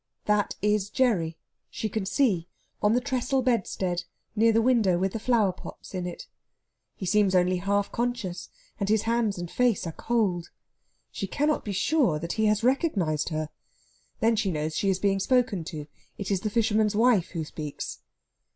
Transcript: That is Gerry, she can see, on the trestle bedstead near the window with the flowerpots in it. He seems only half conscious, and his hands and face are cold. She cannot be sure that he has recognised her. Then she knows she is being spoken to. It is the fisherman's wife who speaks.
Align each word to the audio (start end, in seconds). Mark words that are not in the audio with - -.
That 0.25 0.55
is 0.63 0.89
Gerry, 0.89 1.37
she 1.69 1.87
can 1.87 2.07
see, 2.07 2.47
on 2.81 2.93
the 2.93 3.01
trestle 3.01 3.43
bedstead 3.43 4.05
near 4.35 4.51
the 4.51 4.59
window 4.59 4.97
with 4.97 5.13
the 5.13 5.19
flowerpots 5.19 5.93
in 5.93 6.07
it. 6.07 6.25
He 6.95 7.05
seems 7.05 7.35
only 7.35 7.57
half 7.57 7.91
conscious, 7.91 8.49
and 8.79 8.89
his 8.89 9.03
hands 9.03 9.37
and 9.37 9.51
face 9.51 9.85
are 9.85 9.91
cold. 9.91 10.49
She 11.11 11.27
cannot 11.27 11.63
be 11.63 11.71
sure 11.71 12.17
that 12.17 12.33
he 12.33 12.47
has 12.47 12.63
recognised 12.63 13.29
her. 13.29 13.49
Then 14.21 14.35
she 14.35 14.49
knows 14.49 14.75
she 14.75 14.89
is 14.89 14.97
being 14.97 15.19
spoken 15.19 15.63
to. 15.65 15.85
It 16.17 16.31
is 16.31 16.39
the 16.39 16.49
fisherman's 16.49 16.95
wife 16.95 17.27
who 17.33 17.45
speaks. 17.45 17.99